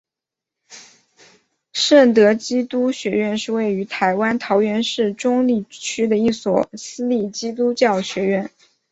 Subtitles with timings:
[1.73, 8.49] 圣德基督学院是位于台湾桃园市中坜区的一所私立基督教学院。